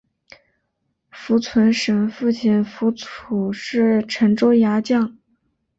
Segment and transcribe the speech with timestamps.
[1.11, 5.15] 符存审父亲符楚是陈州牙将。